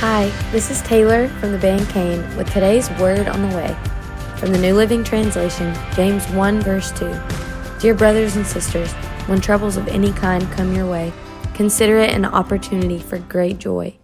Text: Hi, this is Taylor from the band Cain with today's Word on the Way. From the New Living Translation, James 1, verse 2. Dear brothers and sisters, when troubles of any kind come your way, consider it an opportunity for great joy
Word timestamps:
Hi, 0.00 0.28
this 0.52 0.70
is 0.70 0.82
Taylor 0.82 1.26
from 1.40 1.52
the 1.52 1.58
band 1.58 1.88
Cain 1.88 2.18
with 2.36 2.52
today's 2.52 2.90
Word 3.00 3.28
on 3.28 3.40
the 3.40 3.56
Way. 3.56 3.74
From 4.36 4.52
the 4.52 4.58
New 4.58 4.74
Living 4.74 5.02
Translation, 5.02 5.74
James 5.94 6.28
1, 6.32 6.60
verse 6.60 6.92
2. 6.92 7.18
Dear 7.80 7.94
brothers 7.94 8.36
and 8.36 8.46
sisters, 8.46 8.92
when 9.24 9.40
troubles 9.40 9.78
of 9.78 9.88
any 9.88 10.12
kind 10.12 10.42
come 10.52 10.74
your 10.74 10.84
way, 10.84 11.14
consider 11.54 11.96
it 11.96 12.10
an 12.10 12.26
opportunity 12.26 12.98
for 12.98 13.20
great 13.20 13.56
joy 13.56 13.96